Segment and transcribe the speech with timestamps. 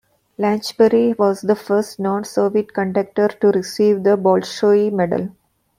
[0.39, 5.29] Lanchbery was the first non-Soviet conductor to receive the Bolshoi Medal.